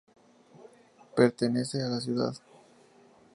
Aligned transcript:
Pertenece 1.15 1.83
a 1.83 1.87
la 1.87 2.01
ciudad. 2.01 2.33